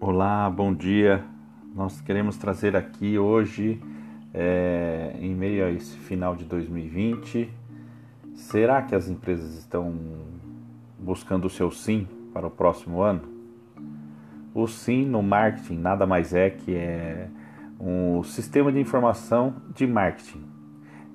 [0.00, 1.24] Olá, bom dia.
[1.74, 3.82] Nós queremos trazer aqui hoje,
[4.32, 7.50] é, em meio a esse final de 2020,
[8.32, 9.92] será que as empresas estão
[10.98, 13.22] buscando o seu sim para o próximo ano?
[14.54, 17.28] O sim no marketing nada mais é que é
[17.78, 20.47] um sistema de informação de marketing.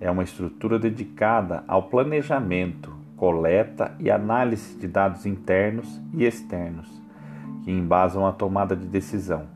[0.03, 7.01] É uma estrutura dedicada ao planejamento, coleta e análise de dados internos e externos
[7.63, 9.47] que embasam a tomada de decisão.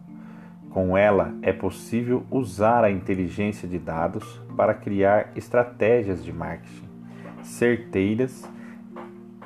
[0.70, 4.23] Com ela é possível usar a inteligência de dados
[4.55, 6.88] para criar estratégias de marketing
[7.43, 8.49] certeiras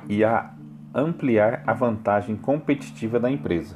[0.08, 0.54] e a
[0.94, 3.76] ampliar a vantagem competitiva da empresa.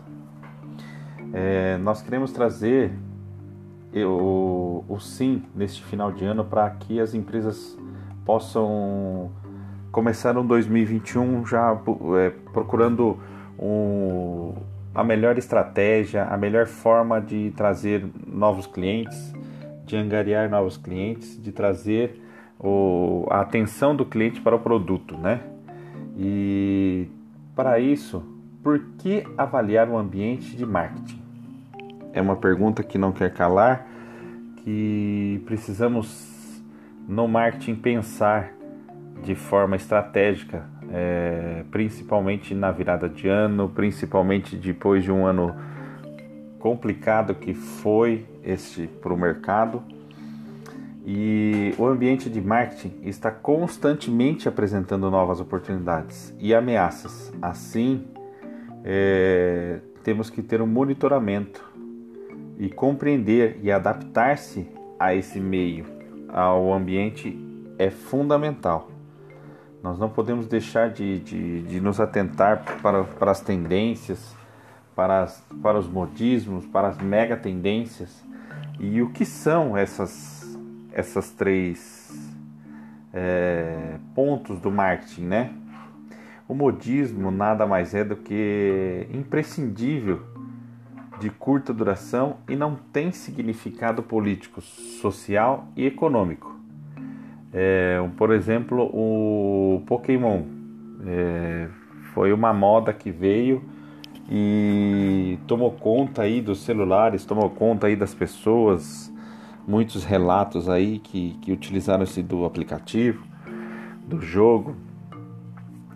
[1.33, 2.93] É, nós queremos trazer
[4.03, 7.77] o, o sim neste final de ano para que as empresas
[8.25, 9.31] possam
[9.91, 11.79] começar um 2021 já
[12.19, 13.17] é, procurando
[13.57, 14.53] um,
[14.93, 19.33] a melhor estratégia, a melhor forma de trazer novos clientes,
[19.85, 22.21] de angariar novos clientes, de trazer
[22.59, 25.41] o, a atenção do cliente para o produto, né?
[26.17, 27.07] E
[27.55, 28.23] para isso,
[28.63, 31.24] por que avaliar o ambiente de marketing?
[32.15, 33.85] É uma pergunta que não quer calar,
[34.63, 36.63] que precisamos
[37.05, 38.53] no marketing pensar
[39.21, 45.53] de forma estratégica, é, principalmente na virada de ano, principalmente depois de um ano
[46.57, 49.83] complicado que foi este para o mercado.
[51.05, 57.33] E o ambiente de marketing está constantemente apresentando novas oportunidades e ameaças.
[57.41, 58.07] Assim,
[58.85, 61.74] é, temos que ter um monitoramento
[62.57, 64.67] e compreender e adaptar-se
[64.99, 65.85] a esse meio,
[66.29, 67.37] ao ambiente,
[67.77, 68.89] é fundamental.
[69.83, 74.35] Nós não podemos deixar de, de, de nos atentar para, para as tendências,
[74.95, 78.23] para, as, para os modismos, para as mega tendências.
[78.79, 80.57] E o que são essas,
[80.91, 82.11] essas três
[83.13, 85.53] é, pontos do marketing, né?
[86.47, 90.34] O modismo nada mais é do que imprescindível
[91.19, 96.55] de curta duração e não tem significado político, social e econômico.
[97.53, 100.43] É, por exemplo, o Pokémon
[101.05, 101.69] é,
[102.13, 103.63] foi uma moda que veio
[104.29, 109.13] e tomou conta aí dos celulares, tomou conta aí das pessoas,
[109.67, 113.23] muitos relatos aí que, que utilizaram esse do aplicativo,
[114.05, 114.75] do jogo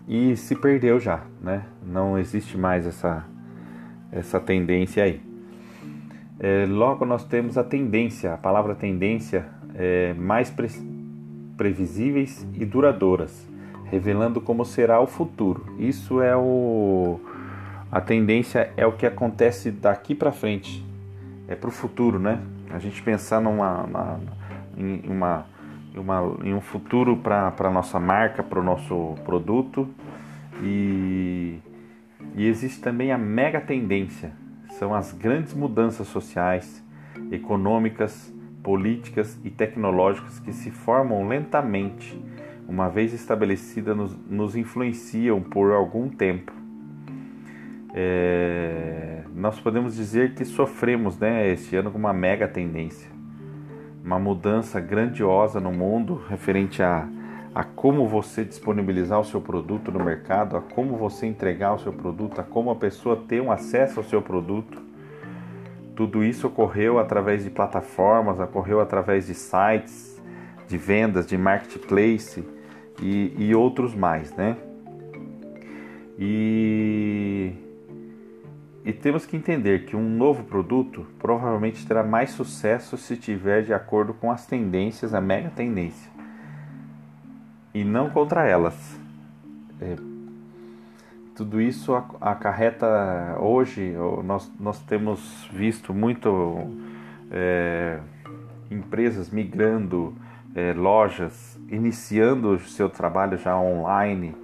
[0.08, 1.66] e se perdeu já, né?
[1.86, 3.24] Não existe mais essa
[4.12, 5.20] essa tendência aí.
[6.38, 10.68] É, logo nós temos a tendência, a palavra tendência é mais pre
[11.56, 13.46] previsíveis e duradouras,
[13.84, 15.66] revelando como será o futuro.
[15.78, 17.20] Isso é o
[17.92, 20.82] a tendência é o que acontece daqui para frente,
[21.48, 22.40] é para o futuro, né?
[22.70, 24.20] A gente pensar numa, uma,
[24.78, 25.44] em, uma,
[25.94, 29.88] uma, em um futuro para a nossa marca, para o nosso produto
[30.62, 31.58] e
[32.34, 34.32] e existe também a mega tendência,
[34.78, 36.82] são as grandes mudanças sociais,
[37.30, 38.32] econômicas,
[38.62, 42.18] políticas e tecnológicas que se formam lentamente,
[42.68, 46.52] uma vez estabelecidas, nos, nos influenciam por algum tempo.
[47.92, 53.10] É, nós podemos dizer que sofremos né, este ano com uma mega tendência,
[54.04, 57.08] uma mudança grandiosa no mundo referente a
[57.54, 61.92] a como você disponibilizar o seu produto no mercado, a como você entregar o seu
[61.92, 64.80] produto, a como a pessoa ter um acesso ao seu produto.
[65.96, 70.22] Tudo isso ocorreu através de plataformas, ocorreu através de sites
[70.68, 72.44] de vendas, de marketplace
[73.02, 74.56] e, e outros mais, né?
[76.16, 77.52] E,
[78.84, 83.74] e temos que entender que um novo produto provavelmente terá mais sucesso se tiver de
[83.74, 86.09] acordo com as tendências, a mega tendência
[87.72, 88.98] e não contra elas.
[89.80, 89.96] É,
[91.40, 96.68] tudo isso acarreta hoje nós, nós temos visto muito
[97.30, 97.98] é,
[98.70, 100.14] empresas migrando
[100.54, 104.34] é, lojas iniciando o seu trabalho já online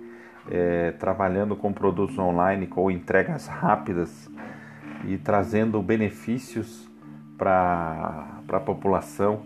[0.50, 4.30] é, trabalhando com produtos online com entregas rápidas
[5.04, 6.88] e trazendo benefícios
[7.36, 9.42] para a população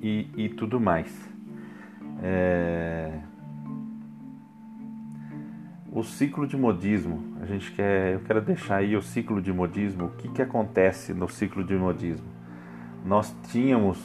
[0.00, 1.33] e, e tudo mais
[2.24, 3.10] é...
[5.92, 10.06] O ciclo de modismo, a gente quer, eu quero deixar aí o ciclo de modismo.
[10.06, 12.26] O que, que acontece no ciclo de modismo?
[13.04, 13.98] Nós tínhamos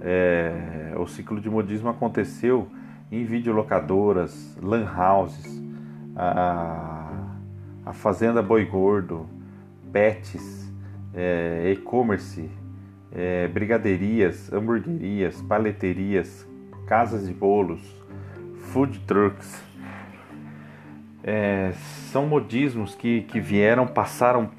[0.00, 0.94] é...
[0.96, 2.68] o ciclo de modismo aconteceu
[3.10, 5.60] em videolocadoras, lan houses,
[6.14, 7.34] a,
[7.84, 9.26] a Fazenda Boi Gordo,
[9.92, 10.72] pets,
[11.12, 12.48] é, e-commerce,
[13.10, 16.46] é, brigaderias, hamburguerias, paleterias,
[16.90, 17.80] casas de bolos,
[18.72, 19.62] food trucks.
[21.22, 21.70] É,
[22.10, 24.50] são modismos que, que vieram, passaram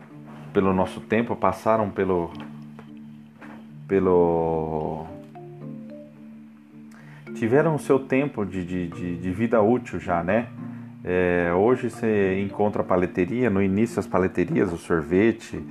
[0.54, 2.32] pelo nosso tempo, passaram pelo,
[3.86, 5.06] pelo
[7.36, 10.48] tiveram o seu tempo de, de, de, de vida útil já, né?
[11.04, 15.62] É, hoje você encontra paleteria, no início as paleterias, o sorvete,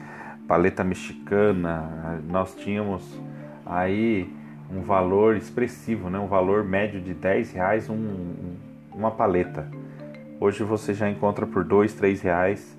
[0.46, 3.18] paleta mexicana, nós tínhamos
[3.64, 4.39] aí
[4.70, 6.18] um valor expressivo, né?
[6.18, 8.54] um valor médio de 10 reais um,
[8.92, 9.68] uma paleta.
[10.38, 12.78] Hoje você já encontra por 2, 3 reais,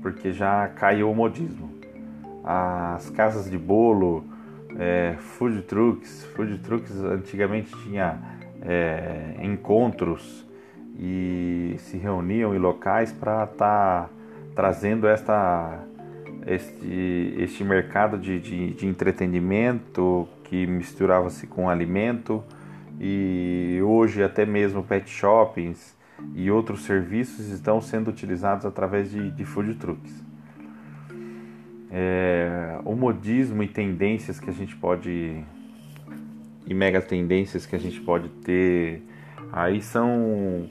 [0.00, 1.70] porque já caiu o modismo.
[2.44, 4.24] As casas de bolo,
[4.78, 8.18] é, food trucks, food trucks antigamente tinha
[8.62, 10.46] é, encontros
[10.98, 14.10] e se reuniam em locais para estar tá
[14.54, 15.78] trazendo esta,
[16.46, 22.44] este, este mercado de, de, de entretenimento que misturava-se com alimento
[23.00, 25.96] e hoje até mesmo pet shoppings
[26.34, 30.22] e outros serviços estão sendo utilizados através de, de food trucks.
[31.90, 35.42] É, o modismo e tendências que a gente pode
[36.66, 39.02] e mega tendências que a gente pode ter
[39.50, 40.68] aí são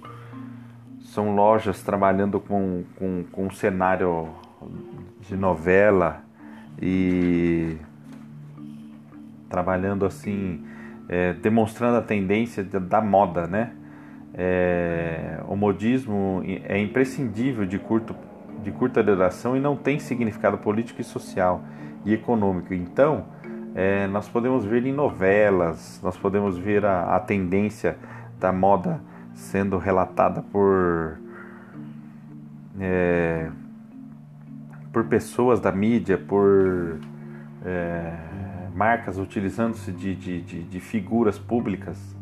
[1.01, 4.29] são lojas trabalhando com, com, com um cenário
[5.21, 6.23] de novela
[6.79, 7.77] e
[9.51, 10.63] trabalhando assim,
[11.07, 13.74] é, demonstrando a tendência da moda, né?
[14.33, 18.15] É, o modismo é imprescindível de, curto,
[18.63, 21.62] de curta duração e não tem significado político e social
[22.06, 22.74] e econômico.
[22.74, 23.25] Então,
[23.75, 27.98] é, nós podemos ver em novelas, nós podemos ver a, a tendência
[28.39, 29.01] da moda
[29.33, 31.18] sendo relatada por
[32.80, 33.50] é,
[34.92, 36.98] por pessoas da mídia, por
[37.65, 38.13] é,
[38.75, 42.15] marcas utilizando-se de, de, de, de, figuras públicas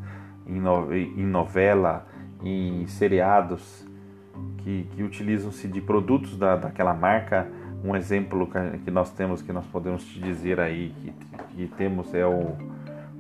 [0.48, 2.08] em, no, em novela,
[2.44, 3.88] em seriados,
[4.60, 7.48] que, que utilizam-se de produtos da, daquela marca.
[7.84, 8.50] Um exemplo
[8.84, 11.14] que nós temos, que nós podemos te dizer aí, que,
[11.56, 12.58] que temos é o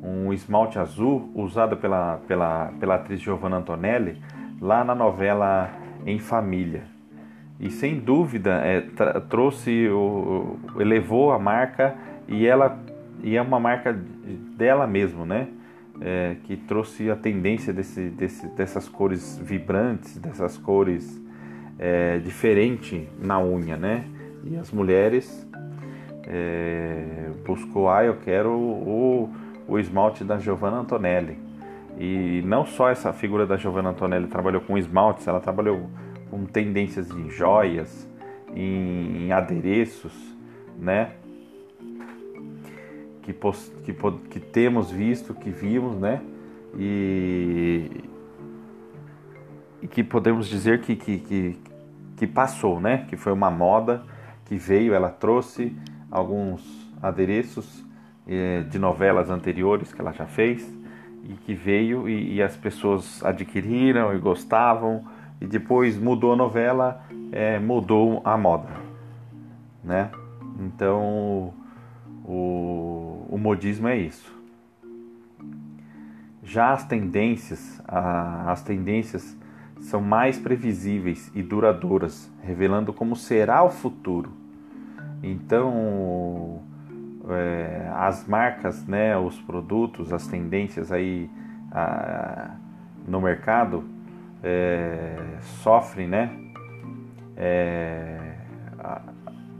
[0.02, 4.22] um esmalte azul usado pela, pela, pela atriz Giovanna Antonelli
[4.62, 5.70] lá na novela
[6.06, 6.84] Em Família.
[7.60, 8.82] E sem dúvida é,
[9.30, 11.96] trouxe, o, elevou a marca
[12.28, 12.80] e ela
[13.24, 13.94] e é uma marca
[14.57, 15.48] dela mesmo, né?
[16.01, 21.21] É, que trouxe a tendência desse, desse, dessas cores vibrantes, dessas cores
[21.77, 24.06] é, diferentes na unha, né?
[24.45, 25.48] E as mulheres
[26.25, 29.30] é, buscou, ah, eu quero o,
[29.68, 31.38] o esmalte da Giovanna Antonelli.
[31.98, 35.89] E não só essa figura da Giovanna Antonelli trabalhou com esmaltes, ela trabalhou
[36.30, 38.07] com tendências em joias,
[38.56, 40.13] em, em adereços,
[40.77, 41.12] né?
[43.34, 43.94] Que, que,
[44.30, 46.22] que temos visto, que vimos, né?
[46.78, 48.04] E,
[49.81, 51.60] e que podemos dizer que, que, que,
[52.18, 53.06] que passou, né?
[53.08, 54.04] Que foi uma moda
[54.46, 55.76] que veio, ela trouxe
[56.10, 57.86] alguns adereços
[58.28, 60.68] é, de novelas anteriores que ela já fez
[61.24, 65.06] e que veio e, e, as pessoas adquiriram e gostavam
[65.40, 68.70] e depois mudou a novela, é, mudou a moda,
[69.84, 70.10] né?
[70.60, 71.53] Então
[72.25, 74.38] o, o modismo é isso.
[76.43, 79.38] Já as tendências, a, as tendências
[79.81, 84.31] são mais previsíveis e duradouras, revelando como será o futuro.
[85.21, 86.59] Então
[87.29, 91.29] é, as marcas, né, os produtos, as tendências aí
[91.71, 92.55] a,
[93.07, 93.83] no mercado
[94.43, 95.15] é,
[95.62, 96.31] sofrem, né?
[97.38, 98.33] É,
[98.79, 99.01] a,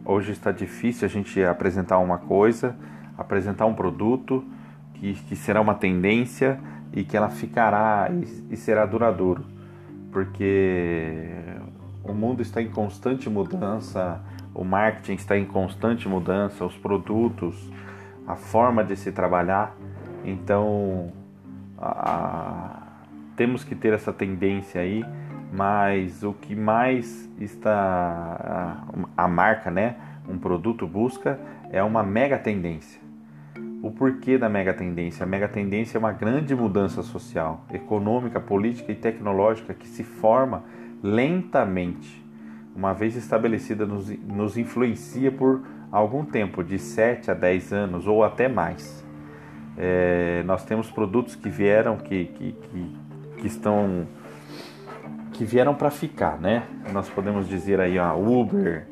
[0.03, 2.75] hoje está difícil a gente apresentar uma coisa,
[3.19, 4.43] apresentar um produto
[4.95, 6.59] que, que será uma tendência
[6.93, 9.43] e que ela ficará e, e será duradouro,
[10.11, 11.29] porque
[12.03, 14.21] o mundo está em constante mudança
[14.53, 17.71] o marketing está em constante mudança, os produtos,
[18.27, 19.75] a forma de se trabalhar.
[20.25, 21.11] Então,
[21.77, 22.81] a,
[23.35, 25.05] temos que ter essa tendência aí,
[25.53, 28.83] mas o que mais está
[29.17, 29.95] a, a marca, né,
[30.27, 31.39] um produto busca
[31.71, 32.99] é uma mega tendência.
[33.81, 35.24] O porquê da mega tendência?
[35.24, 40.63] A mega tendência é uma grande mudança social, econômica, política e tecnológica que se forma
[41.01, 42.25] lentamente
[42.75, 48.24] uma vez estabelecida, nos, nos influencia por algum tempo, de 7 a 10 anos ou
[48.24, 49.05] até mais.
[49.77, 52.95] É, nós temos produtos que vieram, que, que, que,
[53.38, 54.07] que estão
[55.33, 56.63] que vieram para ficar, né?
[56.91, 58.86] Nós podemos dizer aí a Uber,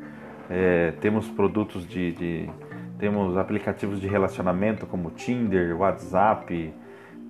[0.49, 2.49] é, temos produtos de, de,
[2.97, 6.73] temos aplicativos de relacionamento como Tinder, WhatsApp,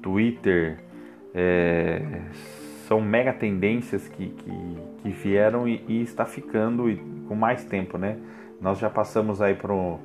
[0.02, 0.80] Twitter,
[1.34, 2.22] é,
[2.88, 6.98] são mega tendências que, que, que vieram e, e, está ficando e,
[7.28, 8.18] com mais tempo, né?
[8.62, 10.00] Nós já passamos aí por,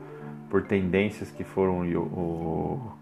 [0.50, 2.92] por tendências que foram o,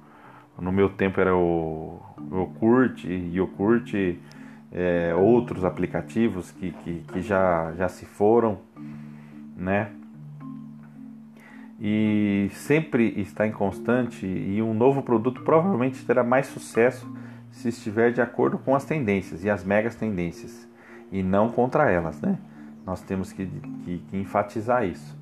[0.59, 1.99] o no meu tempo era o
[2.31, 3.95] Yogurt, Yogurt,
[4.71, 8.59] é, outros aplicativos que, que, que, já, já se foram,
[9.57, 9.91] né?
[11.81, 17.11] E sempre está em constante e um novo produto provavelmente terá mais sucesso
[17.51, 20.69] se estiver de acordo com as tendências e as megas tendências
[21.11, 22.39] e não contra elas, né?
[22.87, 25.19] Nós temos que, que, que enfatizar isso.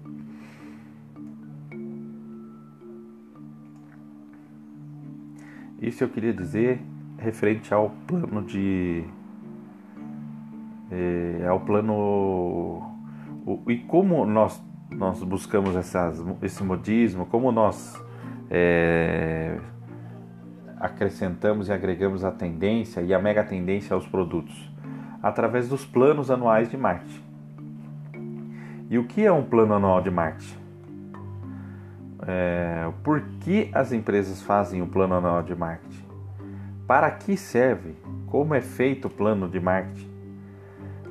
[5.80, 6.80] Isso eu queria dizer
[7.18, 9.04] referente ao plano de.
[10.90, 12.82] É, ao plano.
[13.68, 14.62] E como nós,
[14.98, 17.94] nós buscamos essas, esse modismo, como nós
[18.50, 19.56] é,
[20.76, 24.68] acrescentamos e agregamos a tendência e a mega tendência aos produtos?
[25.22, 27.22] Através dos planos anuais de marketing.
[28.90, 30.58] E o que é um plano anual de marketing?
[32.26, 36.04] É, por que as empresas fazem o plano anual de marketing?
[36.88, 37.94] Para que serve?
[38.26, 40.17] Como é feito o plano de marketing?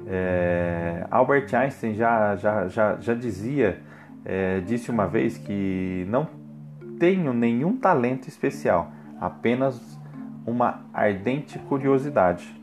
[0.10, 3.82] É, Albert Einstein já, já, já, já dizia,
[4.24, 6.28] é, disse uma vez que não
[6.98, 10.00] tenho nenhum talento especial, apenas
[10.46, 12.56] uma ardente curiosidade.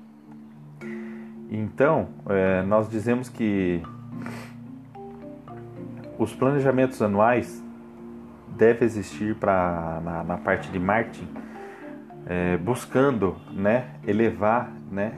[1.51, 3.83] Então, é, nós dizemos que
[6.19, 7.63] os planejamentos anuais
[8.57, 11.29] deve existir para na, na, parte de marketing,
[12.27, 15.13] é, buscando né, elevar né,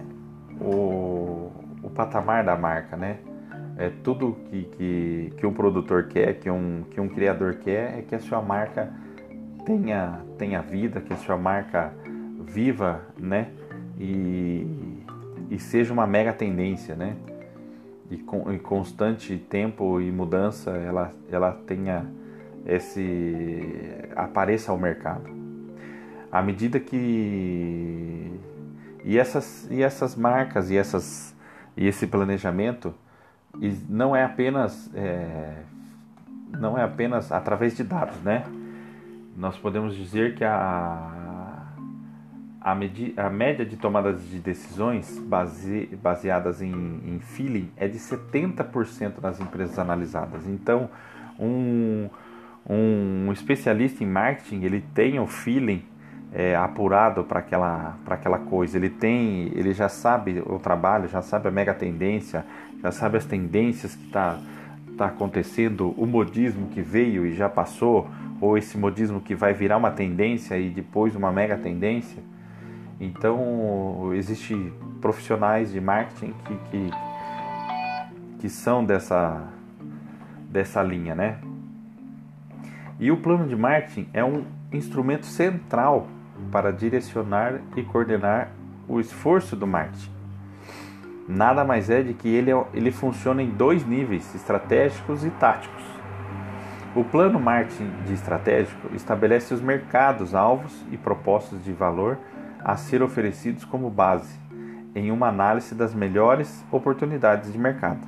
[0.61, 1.53] o,
[1.87, 3.19] o patamar da marca, né?
[3.79, 8.03] É tudo que, que, que um produtor quer, que um, que um criador quer, é
[8.03, 8.93] que a sua marca
[9.65, 11.93] tenha, tenha vida, que a sua marca
[12.41, 13.51] viva, né?
[14.01, 14.67] E,
[15.49, 17.17] e seja uma mega tendência, né?
[18.11, 22.07] E com em constante tempo e mudança ela, ela tenha
[22.65, 23.63] esse
[24.17, 25.31] apareça ao mercado.
[26.33, 28.33] À medida que
[29.05, 31.36] e essas e essas marcas e essas
[31.77, 32.95] e esse planejamento
[33.89, 35.63] não é apenas é,
[36.51, 38.45] não é apenas através de dados, né?
[39.37, 41.27] Nós podemos dizer que a
[42.67, 47.97] a, medi, a média de tomadas de decisões base, baseadas em, em feeling é de
[47.97, 50.49] 70% nas empresas analisadas.
[50.49, 50.91] Então,
[51.39, 52.11] um,
[52.69, 55.85] um especialista em marketing ele tem o feeling
[56.33, 58.77] é, apurado para aquela, para aquela coisa.
[58.77, 62.45] Ele tem, ele já sabe o trabalho, já sabe a mega tendência,
[62.83, 64.39] já sabe as tendências que está
[64.97, 68.09] tá acontecendo, o modismo que veio e já passou,
[68.41, 72.23] ou esse modismo que vai virar uma tendência e depois uma mega tendência.
[72.99, 76.91] Então, existe profissionais de marketing que, que,
[78.41, 79.45] que são dessa,
[80.49, 81.39] dessa linha, né?
[82.99, 86.09] E o plano de marketing é um instrumento central
[86.51, 88.51] para direcionar e coordenar
[88.89, 90.11] o esforço do marketing.
[91.29, 95.83] Nada mais é de que ele, é ele funciona em dois níveis, estratégicos e táticos.
[96.95, 102.17] O plano marketing de estratégico estabelece os mercados, alvos e propostas de valor
[102.65, 104.39] a ser oferecidos como base
[104.95, 108.01] em uma análise das melhores oportunidades de mercado.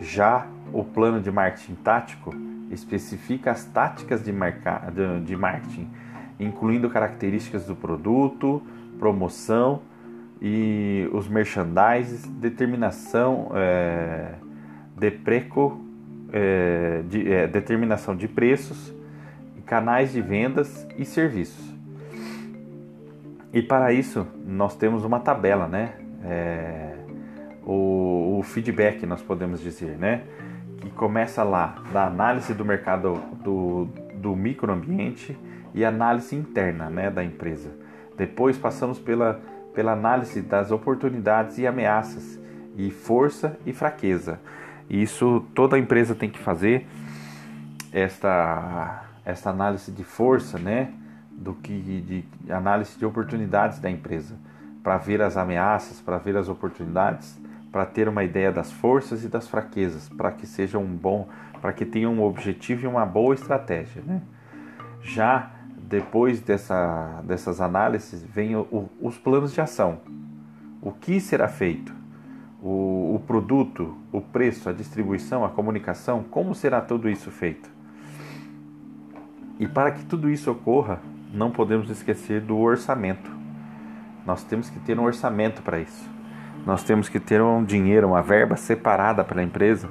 [0.00, 2.32] Já o plano de marketing tático
[2.70, 5.90] especifica as táticas de marketing,
[6.38, 8.62] incluindo características do produto,
[8.98, 9.82] promoção
[10.40, 14.34] e os merchandises, determinação é,
[14.96, 15.80] de preco,
[16.32, 18.92] é, de, é, determinação de preços,
[19.64, 21.72] canais de vendas e serviços.
[23.52, 25.94] E para isso nós temos uma tabela, né?
[26.24, 26.94] É,
[27.64, 30.22] o, o feedback nós podemos dizer, né?
[30.84, 33.88] que começa lá da análise do mercado do,
[34.24, 35.38] do microambiente
[35.74, 37.70] e análise interna né, da empresa.
[38.16, 39.38] Depois passamos pela,
[39.74, 42.40] pela análise das oportunidades e ameaças,
[42.74, 44.40] e força e fraqueza.
[44.88, 46.86] Isso toda empresa tem que fazer
[47.92, 50.90] esta, esta análise de força, né?
[51.30, 54.36] Do que de análise de oportunidades da empresa,
[54.82, 57.38] para ver as ameaças, para ver as oportunidades
[57.74, 61.28] para ter uma ideia das forças e das fraquezas, para que seja um bom,
[61.64, 64.20] para que tenha um objetivo e uma boa estratégia, né?
[65.00, 70.00] Já depois dessa, dessas análises vem o, os planos de ação.
[70.82, 71.90] o que será feito,
[72.62, 77.70] o, o produto, o preço, a distribuição, a comunicação, como será tudo isso feito.
[79.58, 81.00] E para que tudo isso ocorra,
[81.32, 83.30] não podemos esquecer do orçamento.
[84.26, 86.10] Nós temos que ter um orçamento para isso.
[86.66, 89.88] Nós temos que ter um dinheiro, uma verba separada pela empresa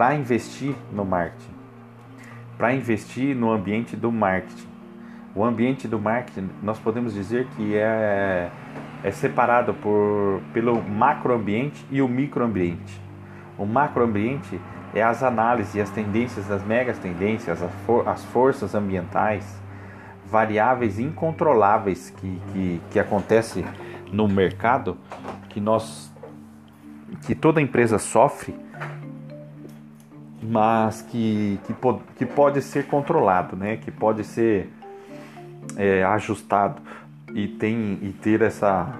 [0.00, 1.52] para investir no marketing,
[2.56, 4.66] para investir no ambiente do marketing.
[5.34, 8.50] O ambiente do marketing, nós podemos dizer que é,
[9.04, 12.98] é separado por, pelo macroambiente e o microambiente.
[13.58, 14.58] O macroambiente
[14.94, 19.60] é as análises as tendências, as megas tendências, as, for, as forças ambientais,
[20.24, 23.62] variáveis incontroláveis que, que, que acontece
[24.10, 24.96] no mercado,
[25.50, 26.10] que nós
[27.26, 28.54] que toda empresa sofre,
[30.42, 31.74] mas que, que,
[32.16, 33.76] que pode ser controlado, né?
[33.76, 34.70] que pode ser
[35.76, 36.80] é, ajustado
[37.34, 38.98] e, tem, e ter essa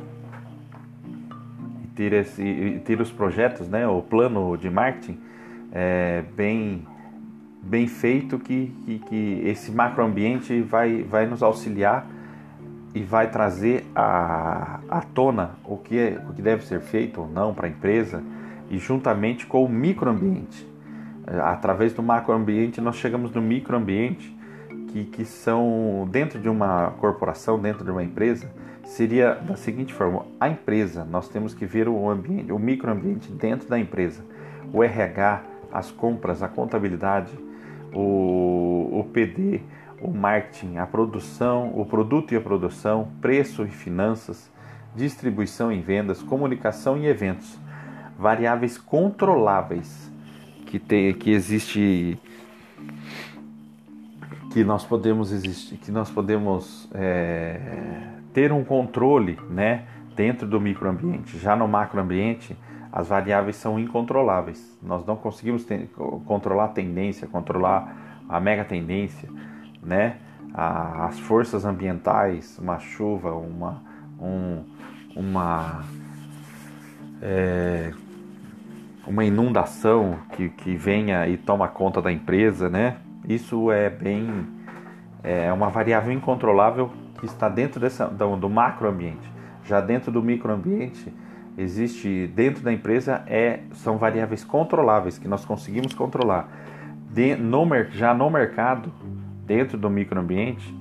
[1.83, 3.87] e ter, esse, e ter os projetos, né?
[3.87, 5.19] o plano de marketing
[5.73, 6.87] é, bem,
[7.63, 12.07] bem feito que, que, que esse macroambiente vai, vai nos auxiliar
[12.95, 17.29] e vai trazer à, à tona o que, é, o que deve ser feito ou
[17.29, 18.23] não para a empresa
[18.69, 20.70] e juntamente com o microambiente.
[21.43, 24.37] Através do macroambiente nós chegamos no microambiente
[24.89, 28.51] que, que são dentro de uma corporação, dentro de uma empresa,
[28.85, 33.69] seria da seguinte forma: a empresa, nós temos que ver o ambiente, o microambiente dentro
[33.69, 34.25] da empresa,
[34.73, 37.33] o RH, as compras, a contabilidade,
[37.95, 39.61] o, o PD,
[40.01, 44.51] o marketing, a produção, o produto e a produção, preço e finanças,
[44.97, 47.57] distribuição e vendas, comunicação e eventos,
[48.19, 50.10] variáveis controláveis
[50.71, 52.19] que, tem, que existe
[54.53, 57.61] que nós podemos existir, que nós podemos é,
[58.33, 59.85] ter um controle, né,
[60.17, 61.39] dentro do microambiente.
[61.39, 62.57] Já no macroambiente,
[62.93, 64.77] as variáveis são incontroláveis.
[64.83, 65.67] Nós não conseguimos
[66.27, 69.29] controlar a tendência, controlar a mega tendência,
[69.83, 70.17] né?
[70.53, 73.83] A, as forças ambientais, uma chuva, uma,
[74.21, 74.65] um,
[75.15, 75.85] uma,
[77.23, 77.93] é,
[79.07, 82.97] uma inundação que, que venha e toma conta da empresa, né?
[83.29, 84.61] Isso é bem
[85.23, 89.31] é uma variável incontrolável que está dentro dessa, do, do macroambiente.
[89.65, 91.13] Já dentro do microambiente,
[91.57, 96.49] existe dentro da empresa é, são variáveis controláveis que nós conseguimos controlar.
[97.11, 98.91] De, no, já no mercado,
[99.45, 100.75] dentro do microambiente,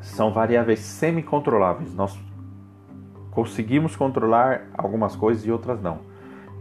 [0.00, 1.94] são variáveis semi-controláveis.
[1.94, 2.18] Nós
[3.30, 6.11] conseguimos controlar algumas coisas e outras não.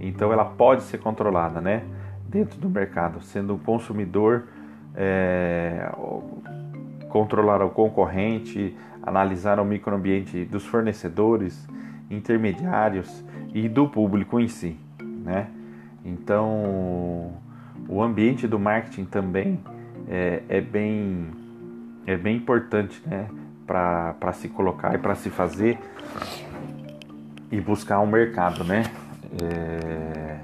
[0.02, 1.84] Então ela pode ser controlada, né?
[2.28, 4.46] Dentro do mercado, sendo o consumidor
[4.96, 5.92] é,
[7.08, 11.68] controlar o concorrente, analisar o microambiente dos fornecedores,
[12.10, 15.48] intermediários e do público em si, né?
[16.04, 17.34] Então,
[17.88, 19.60] o ambiente do marketing também
[20.10, 21.28] é, é bem
[22.08, 23.28] é bem importante, né?
[23.68, 25.78] Para se colocar e para se fazer
[27.52, 28.84] e buscar um mercado, né?
[29.42, 30.40] É...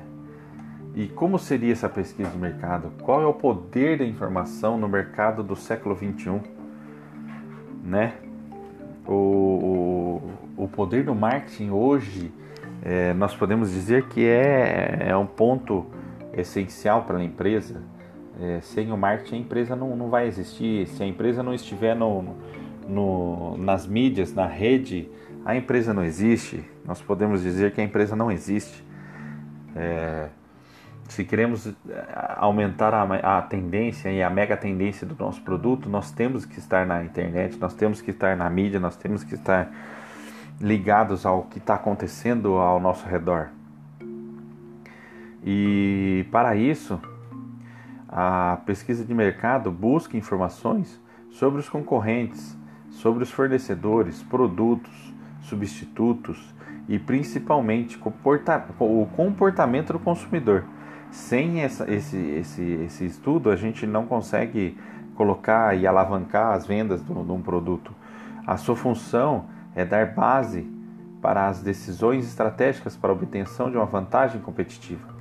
[0.96, 2.92] E como seria essa pesquisa de mercado?
[3.04, 6.42] Qual é o poder da informação no mercado do século 21,
[7.84, 8.16] né?
[9.06, 10.22] O,
[10.58, 12.32] o, o poder do marketing hoje,
[12.82, 15.86] é, nós podemos dizer que é, é um ponto
[16.34, 17.82] essencial para a empresa.
[18.42, 20.88] É, sem o marketing, a empresa não, não vai existir.
[20.88, 22.36] Se a empresa não estiver no,
[22.88, 25.10] no, nas mídias, na rede,
[25.48, 26.62] a empresa não existe.
[26.84, 28.86] Nós podemos dizer que a empresa não existe.
[29.74, 30.28] É,
[31.08, 31.74] se queremos
[32.36, 36.86] aumentar a, a, tendência e a mega tendência do nosso produto, nós temos que estar
[36.86, 39.72] na internet, nós temos que estar na mídia, nós temos que estar
[40.60, 43.48] ligados ao que está acontecendo ao nosso redor.
[45.46, 47.00] E para isso,
[48.10, 51.00] a pesquisa de mercado busca informações
[51.32, 52.58] sobre os concorrentes,
[52.90, 55.16] sobre os fornecedores, produtos,
[55.48, 56.54] substitutos
[56.88, 60.64] e principalmente o comportamento do consumidor.
[61.12, 64.78] Sem essa, esse, esse, esse estudo, a gente não consegue
[65.16, 67.94] colocar e alavancar as vendas de um produto.
[68.46, 70.70] A sua função é dar base
[71.22, 75.16] para as decisões estratégicas para a obtenção de uma vantagem competitiva.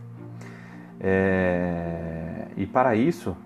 [1.01, 3.37] É, e para isso,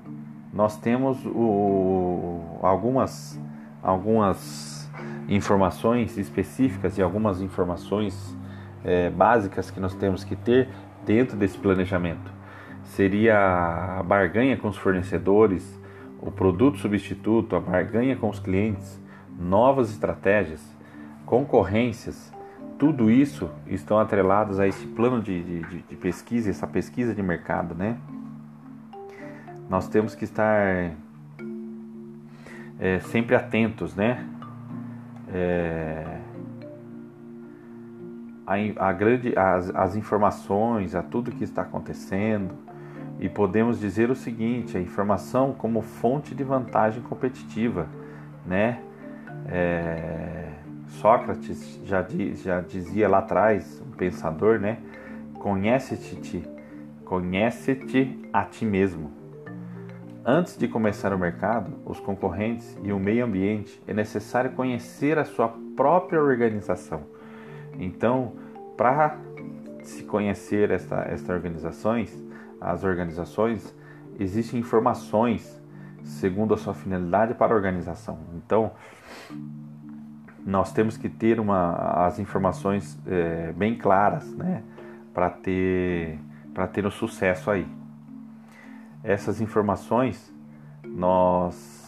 [0.53, 3.39] nós temos o, algumas,
[3.83, 4.80] algumas
[5.29, 8.37] informações específicas e algumas informações
[8.85, 10.69] é, básicas que nós temos que ter
[11.05, 12.33] dentro desse planejamento.
[12.83, 15.81] Seria a barganha com os fornecedores,
[16.21, 19.01] o produto substituto, a barganha com os clientes,
[19.39, 20.61] novas estratégias,
[21.25, 22.33] concorrências,
[22.81, 27.75] tudo isso estão atrelados a esse plano de, de, de pesquisa, essa pesquisa de mercado,
[27.75, 27.99] né?
[29.69, 30.97] Nós temos que estar
[32.79, 34.27] é, sempre atentos, né?
[35.33, 36.19] É,
[38.47, 42.55] a, a grande, as, as informações, a tudo que está acontecendo,
[43.21, 47.87] e podemos dizer o seguinte: a informação como fonte de vantagem competitiva,
[48.47, 48.81] né?
[49.47, 50.49] É,
[50.89, 54.79] Sócrates já, já dizia lá atrás, um pensador, né?
[55.35, 56.43] Conhece-te,
[57.05, 59.20] conhece-te a ti mesmo.
[60.25, 65.25] Antes de começar o mercado, os concorrentes e o meio ambiente, é necessário conhecer a
[65.25, 67.05] sua própria organização.
[67.79, 68.35] Então,
[68.77, 69.17] para
[69.83, 72.13] se conhecer esta, estas organizações,
[72.61, 73.75] as organizações,
[74.19, 75.59] existem informações
[76.03, 78.19] segundo a sua finalidade para a organização.
[78.35, 78.73] Então,
[80.45, 84.63] nós temos que ter uma, as informações é, bem claras, né,
[85.15, 86.19] para ter
[86.53, 87.67] para ter um sucesso aí.
[89.03, 90.33] Essas informações
[90.85, 91.81] nós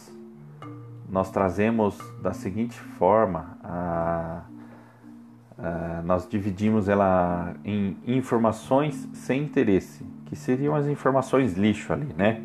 [1.09, 4.41] nós trazemos da seguinte forma, a,
[5.59, 12.41] a, nós dividimos ela em informações sem interesse, que seriam as informações lixo ali, né?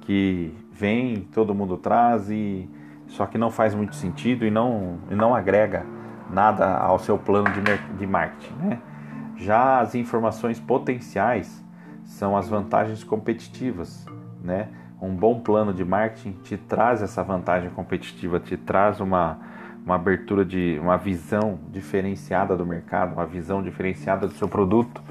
[0.00, 2.66] Que vem, todo mundo traz e
[3.08, 5.84] só que não faz muito sentido e não, e não agrega
[6.30, 7.60] nada ao seu plano de,
[7.98, 8.54] de marketing.
[8.54, 8.78] Né?
[9.36, 11.64] Já as informações potenciais
[12.06, 14.06] são as vantagens competitivas.
[14.42, 14.68] Né?
[15.00, 19.38] Um bom plano de marketing te traz essa vantagem competitiva, te traz uma,
[19.84, 25.02] uma abertura de uma visão diferenciada do mercado, uma visão diferenciada do seu produto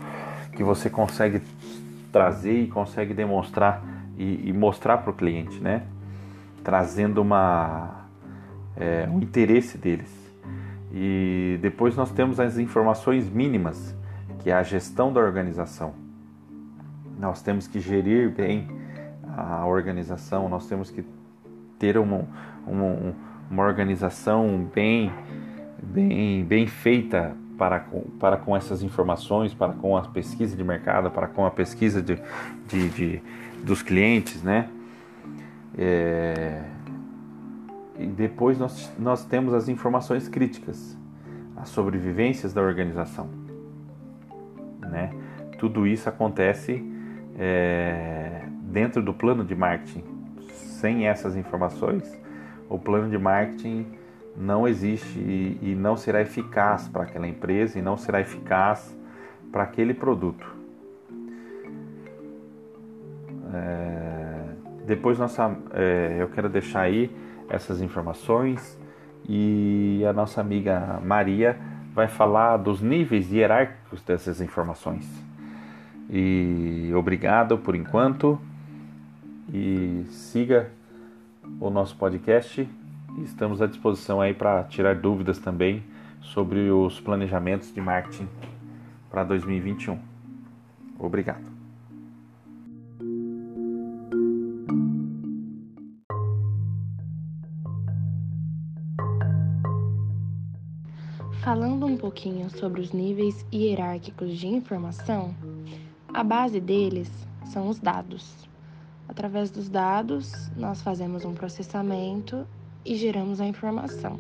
[0.53, 1.41] que você consegue
[2.11, 3.83] trazer e consegue demonstrar
[4.17, 5.83] e, e mostrar para o cliente, né?
[6.63, 8.05] trazendo uma,
[8.75, 10.11] é, um interesse deles.
[10.91, 13.93] E depois nós temos as informações mínimas,
[14.39, 16.04] que é a gestão da organização.
[17.19, 18.67] Nós temos que gerir bem
[19.37, 21.03] a organização, nós temos que
[21.77, 22.25] ter uma,
[22.65, 23.15] uma,
[23.49, 25.11] uma organização bem,
[25.81, 31.09] bem, bem feita para com, para com essas informações, para com a pesquisa de mercado,
[31.09, 32.19] para com a pesquisa de,
[32.67, 33.21] de, de
[33.63, 34.69] dos clientes, né?
[35.77, 36.61] É...
[37.97, 40.97] E depois nós, nós temos as informações críticas,
[41.55, 43.29] as sobrevivências da organização.
[44.81, 45.13] Né?
[45.57, 46.83] Tudo isso acontece
[47.37, 50.03] é, dentro do plano de marketing.
[50.53, 52.19] Sem essas informações,
[52.69, 53.85] o plano de marketing
[54.35, 58.95] não existe e, e não será eficaz para aquela empresa e não será eficaz
[59.51, 60.45] para aquele produto.
[63.53, 67.09] É, depois nossa, é, eu quero deixar aí
[67.49, 68.79] essas informações
[69.27, 71.57] e a nossa amiga Maria
[71.93, 75.24] vai falar dos níveis hierárquicos dessas informações.
[76.09, 78.39] E obrigado por enquanto
[79.53, 80.71] e siga
[81.59, 82.67] o nosso podcast.
[83.23, 85.83] Estamos à disposição aí para tirar dúvidas também
[86.21, 88.27] sobre os planejamentos de marketing
[89.09, 89.97] para 2021.
[90.99, 91.55] Obrigado.
[101.41, 105.35] Falando um pouquinho sobre os níveis hierárquicos de informação,
[106.15, 107.11] a base deles
[107.43, 108.47] são os dados.
[109.05, 112.47] Através dos dados, nós fazemos um processamento
[112.85, 114.17] e geramos a informação.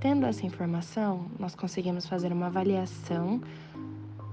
[0.00, 3.40] Tendo essa informação, nós conseguimos fazer uma avaliação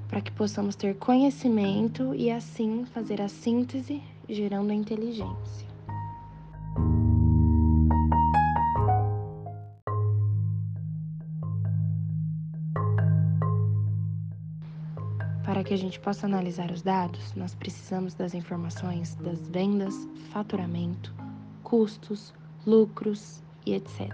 [0.08, 5.71] para que possamos ter conhecimento e assim fazer a síntese, gerando a inteligência.
[15.72, 21.16] Que a gente possa analisar os dados, nós precisamos das informações das vendas, faturamento,
[21.64, 22.34] custos,
[22.68, 24.12] lucros e etc.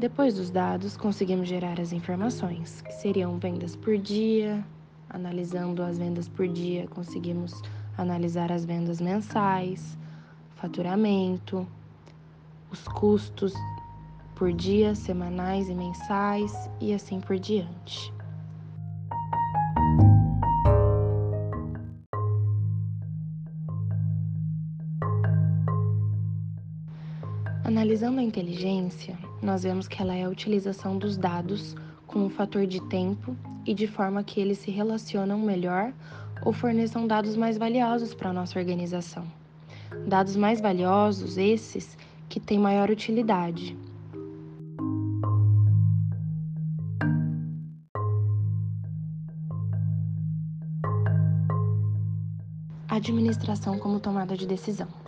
[0.00, 4.66] Depois dos dados, conseguimos gerar as informações, que seriam vendas por dia.
[5.10, 7.62] Analisando as vendas por dia, conseguimos
[7.96, 9.96] analisar as vendas mensais,
[10.56, 11.64] faturamento,
[12.72, 13.54] os custos
[14.34, 18.15] por dia, semanais e mensais e assim por diante.
[27.96, 31.74] Analisando a inteligência, nós vemos que ela é a utilização dos dados
[32.06, 35.94] com o um fator de tempo e de forma que eles se relacionam melhor
[36.44, 39.24] ou forneçam dados mais valiosos para a nossa organização.
[40.06, 41.96] Dados mais valiosos, esses
[42.28, 43.74] que têm maior utilidade.
[52.90, 55.06] Administração como tomada de decisão.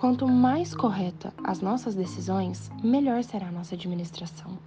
[0.00, 4.58] Quanto mais correta as nossas decisões, melhor será a nossa administração.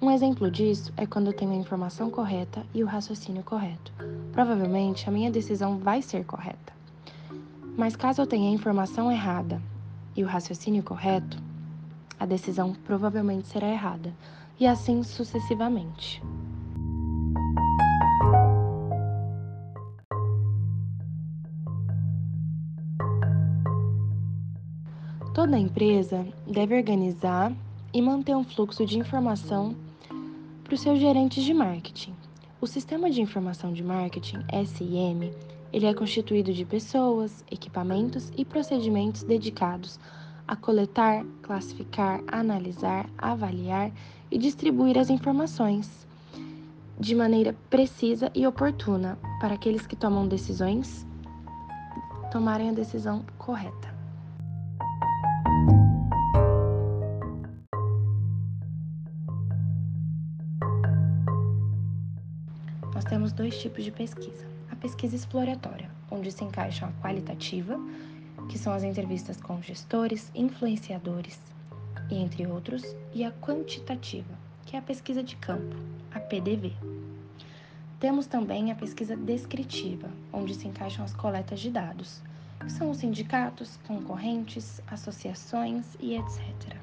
[0.00, 3.92] Um exemplo disso é quando eu tenho a informação correta e o raciocínio correto.
[4.32, 6.72] Provavelmente a minha decisão vai ser correta.
[7.76, 9.62] Mas caso eu tenha a informação errada
[10.16, 11.40] e o raciocínio correto,
[12.18, 14.12] a decisão provavelmente será errada,
[14.58, 16.20] e assim sucessivamente.
[25.34, 27.50] Toda empresa deve organizar
[27.90, 29.74] e manter um fluxo de informação
[30.62, 32.14] para os seus gerentes de marketing.
[32.60, 35.32] O Sistema de Informação de Marketing, SIM,
[35.72, 39.98] ele é constituído de pessoas, equipamentos e procedimentos dedicados
[40.46, 43.90] a coletar, classificar, analisar, avaliar
[44.30, 46.06] e distribuir as informações
[47.00, 51.06] de maneira precisa e oportuna para aqueles que tomam decisões
[52.30, 53.91] tomarem a decisão correta.
[63.32, 64.46] Temos dois tipos de pesquisa.
[64.70, 67.78] A pesquisa exploratória, onde se encaixam a qualitativa,
[68.48, 71.40] que são as entrevistas com gestores, influenciadores
[72.10, 72.82] e entre outros,
[73.14, 74.34] e a quantitativa,
[74.66, 75.76] que é a pesquisa de campo,
[76.12, 76.72] a PDV.
[77.98, 82.20] Temos também a pesquisa descritiva, onde se encaixam as coletas de dados,
[82.60, 86.81] que são os sindicatos, concorrentes, associações e etc.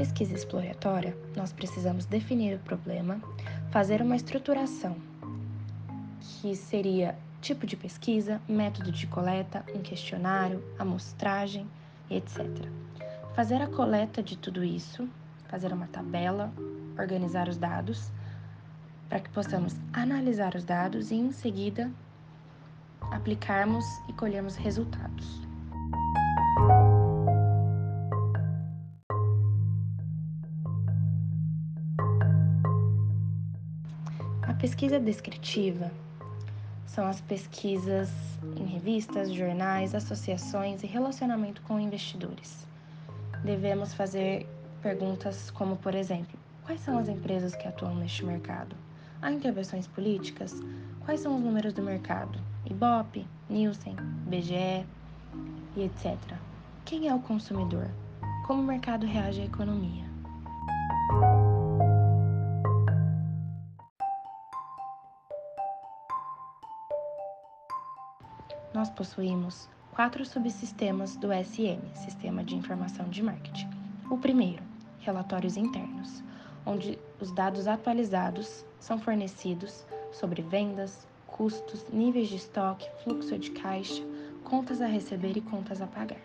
[0.00, 3.20] pesquisa exploratória, nós precisamos definir o problema,
[3.70, 4.96] fazer uma estruturação,
[6.20, 11.68] que seria tipo de pesquisa, método de coleta, um questionário, amostragem,
[12.08, 12.48] etc.
[13.36, 15.06] Fazer a coleta de tudo isso,
[15.48, 16.50] fazer uma tabela,
[16.98, 18.10] organizar os dados,
[19.06, 21.90] para que possamos analisar os dados e, em seguida,
[23.10, 25.49] aplicarmos e colhermos resultados.
[34.60, 35.90] Pesquisa descritiva
[36.86, 38.10] são as pesquisas
[38.58, 42.66] em revistas, jornais, associações e relacionamento com investidores.
[43.42, 44.46] Devemos fazer
[44.82, 48.76] perguntas como, por exemplo, quais são as empresas que atuam neste mercado?
[49.22, 50.54] Há intervenções políticas?
[51.06, 52.38] Quais são os números do mercado?
[52.66, 53.96] Ibope, Nielsen,
[54.26, 54.84] BGE
[55.74, 56.18] e etc.
[56.84, 57.88] Quem é o consumidor?
[58.46, 60.04] Como o mercado reage à economia?
[68.80, 73.68] Nós possuímos quatro subsistemas do SM, Sistema de Informação de Marketing.
[74.10, 74.62] O primeiro,
[75.00, 76.24] relatórios internos,
[76.64, 84.02] onde os dados atualizados são fornecidos sobre vendas, custos, níveis de estoque, fluxo de caixa,
[84.44, 86.22] contas a receber e contas a pagar.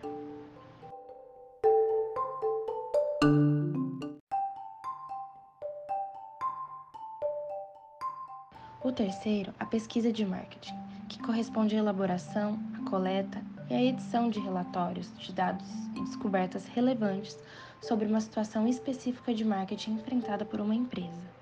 [8.82, 14.30] O terceiro, a pesquisa de marketing, que corresponde à elaboração, à coleta e à edição
[14.30, 17.38] de relatórios de dados e descobertas relevantes
[17.82, 21.36] sobre uma situação específica de marketing enfrentada por uma empresa.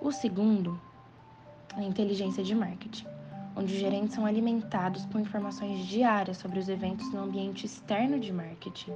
[0.00, 0.78] O segundo,
[1.74, 3.06] a inteligência de marketing,
[3.56, 8.32] onde os gerentes são alimentados com informações diárias sobre os eventos no ambiente externo de
[8.32, 8.92] marketing.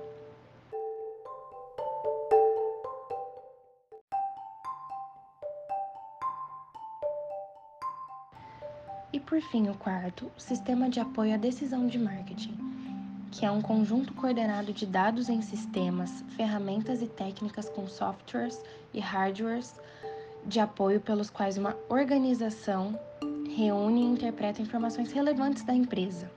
[9.29, 12.57] Por fim, o quarto, o sistema de apoio à decisão de marketing,
[13.31, 18.59] que é um conjunto coordenado de dados em sistemas, ferramentas e técnicas com softwares
[18.95, 19.79] e hardwares
[20.47, 22.99] de apoio pelos quais uma organização
[23.55, 26.31] reúne e interpreta informações relevantes da empresa.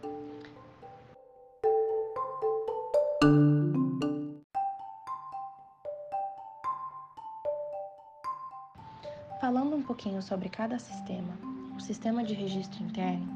[9.40, 11.51] Falando um pouquinho sobre cada sistema,
[11.82, 13.28] o sistema de registro interno,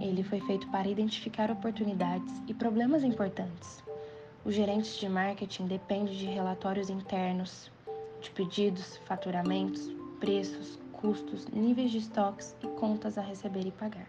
[0.00, 3.84] ele foi feito para identificar oportunidades e problemas importantes.
[4.44, 7.70] Os gerentes de marketing dependem de relatórios internos,
[8.20, 14.08] de pedidos, faturamentos, preços, custos, níveis de estoques e contas a receber e pagar.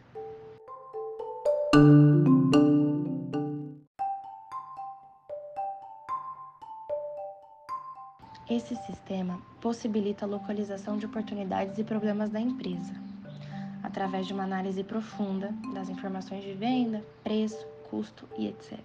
[8.49, 13.12] Esse sistema possibilita a localização de oportunidades e problemas da empresa
[13.93, 18.79] através de uma análise profunda das informações de venda, preço, custo e etc.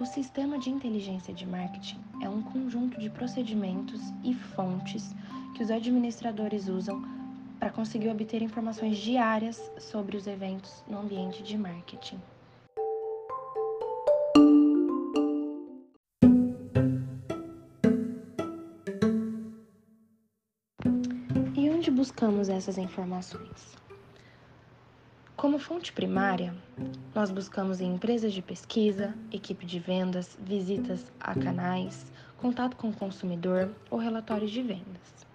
[0.00, 5.14] O sistema de inteligência de marketing é um conjunto de procedimentos e fontes
[5.54, 7.00] que os administradores usam
[7.60, 12.18] para conseguir obter informações diárias sobre os eventos no ambiente de marketing.
[22.48, 23.76] Essas informações?
[25.36, 26.54] Como fonte primária,
[27.14, 32.06] nós buscamos em empresas de pesquisa, equipe de vendas, visitas a canais,
[32.38, 35.26] contato com o consumidor ou relatórios de vendas.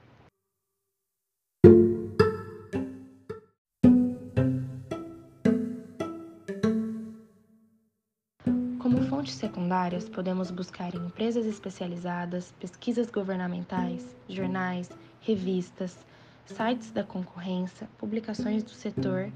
[8.79, 14.89] Como fontes secundárias, podemos buscar em empresas especializadas, pesquisas governamentais, jornais,
[15.21, 15.97] revistas,
[16.49, 19.31] sites da concorrência, publicações do setor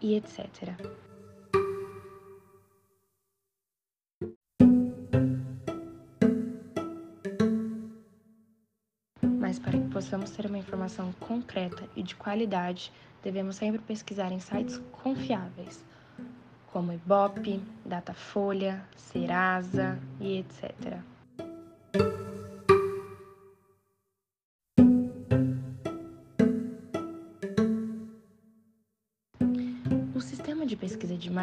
[0.00, 0.74] e etc.
[9.38, 12.92] Mas para que possamos ter uma informação concreta e de qualidade,
[13.22, 15.84] devemos sempre pesquisar em sites confiáveis,
[16.72, 21.00] como Ibope, Datafolha, Serasa e etc.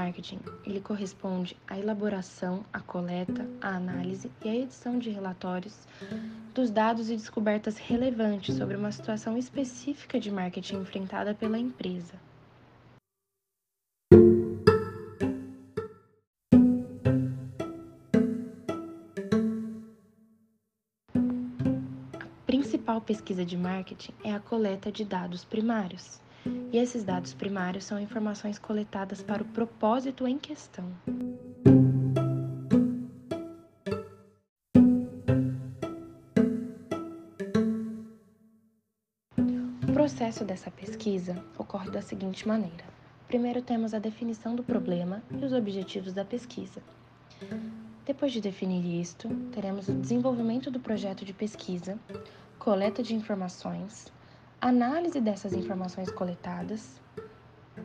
[0.08, 5.86] marketing, ele corresponde à elaboração, à coleta, à análise e à edição de relatórios
[6.54, 12.14] dos dados e descobertas relevantes sobre uma situação específica de marketing enfrentada pela empresa.
[22.14, 26.22] A principal pesquisa de marketing é a coleta de dados primários
[26.72, 30.86] e esses dados primários são informações coletadas para o propósito em questão.
[39.88, 42.86] O processo dessa pesquisa ocorre da seguinte maneira:
[43.28, 46.82] primeiro temos a definição do problema e os objetivos da pesquisa.
[48.06, 52.00] Depois de definir isto, teremos o desenvolvimento do projeto de pesquisa,
[52.58, 54.12] coleta de informações,
[54.68, 57.02] análise dessas informações coletadas.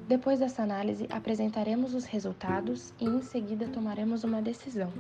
[0.09, 4.93] Depois dessa análise, apresentaremos os resultados e em seguida tomaremos uma decisão.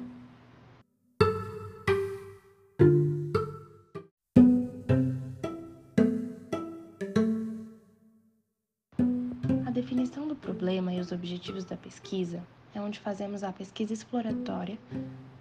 [9.66, 12.40] A definição do problema e os objetivos da pesquisa
[12.72, 14.78] é onde fazemos a pesquisa exploratória,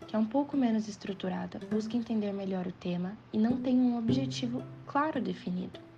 [0.08, 3.96] que é um pouco menos estruturada, busca entender melhor o tema e não tem um
[3.98, 5.91] objetivo claro definido.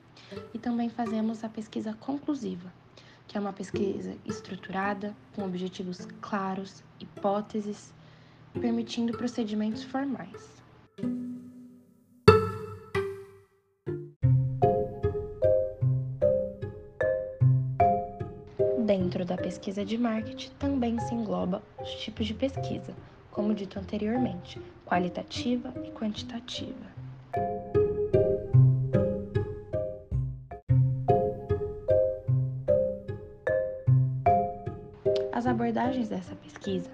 [0.54, 2.72] E também fazemos a pesquisa conclusiva,
[3.28, 7.94] que é uma pesquisa estruturada, com objetivos claros, hipóteses,
[8.54, 10.62] permitindo procedimentos formais.
[18.86, 22.94] Dentro da pesquisa de marketing também se engloba os tipos de pesquisa,
[23.32, 26.93] como dito anteriormente, qualitativa e quantitativa.
[35.74, 36.92] Abordagens dessa pesquisa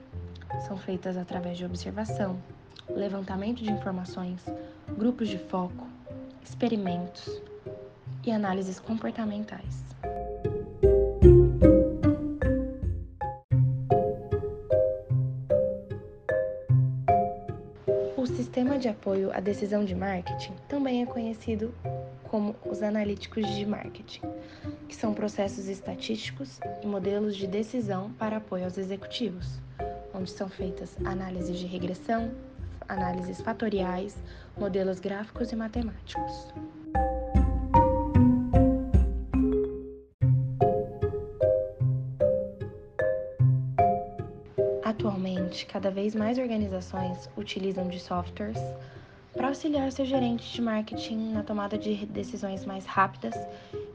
[0.65, 2.42] são feitas através de observação,
[2.89, 4.42] levantamento de informações,
[4.98, 5.86] grupos de foco,
[6.42, 7.42] experimentos
[8.26, 9.84] e análises comportamentais.
[18.15, 21.74] O sistema de apoio à decisão de marketing também é conhecido
[22.30, 24.22] como os analíticos de marketing,
[24.90, 29.60] que são processos estatísticos e modelos de decisão para apoio aos executivos,
[30.13, 32.31] onde são feitas análises de regressão,
[32.87, 34.17] análises fatoriais,
[34.58, 36.48] modelos gráficos e matemáticos.
[44.83, 48.58] Atualmente, cada vez mais organizações utilizam de softwares
[49.33, 53.35] para auxiliar seu gerente de marketing na tomada de decisões mais rápidas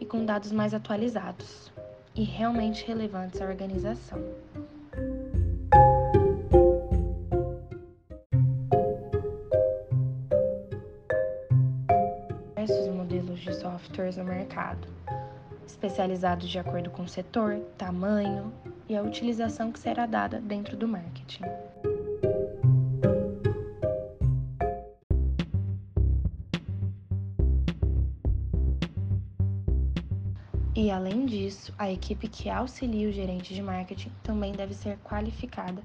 [0.05, 1.73] e com dados mais atualizados
[2.15, 4.19] e realmente relevantes à organização.
[12.49, 14.87] Diversos modelos de softwares no mercado,
[15.67, 18.53] especializados de acordo com o setor, tamanho
[18.87, 21.45] e a utilização que será dada dentro do marketing.
[30.85, 35.83] E além disso, a equipe que auxilia o gerente de marketing também deve ser qualificada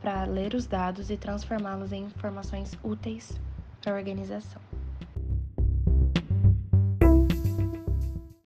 [0.00, 3.36] para ler os dados e transformá-los em informações úteis
[3.82, 4.65] para a organização.